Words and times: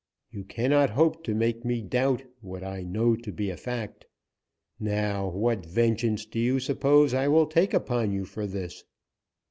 You 0.31 0.45
cannot 0.45 0.89
hope 0.89 1.23
to 1.25 1.35
make 1.35 1.63
me 1.63 1.83
doubt 1.83 2.23
what 2.41 2.63
I 2.63 2.81
know 2.81 3.15
to 3.17 3.31
be 3.31 3.51
a 3.51 3.55
fact. 3.55 4.07
Now, 4.79 5.27
what 5.29 5.63
vengeance 5.63 6.25
do 6.25 6.39
you 6.39 6.59
suppose 6.59 7.13
I 7.13 7.27
will 7.27 7.45
take 7.45 7.75
upon 7.75 8.11
you 8.11 8.25
for 8.25 8.47
this?" 8.47 8.83